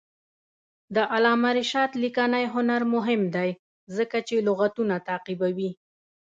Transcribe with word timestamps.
د 0.95 0.97
علامه 1.13 1.49
رشاد 1.59 1.91
لیکنی 2.03 2.45
هنر 2.53 2.81
مهم 2.95 3.21
دی 3.35 3.49
ځکه 3.97 4.17
چې 4.27 4.45
لغتونه 4.47 4.95
تعقیبوي. 5.07 5.71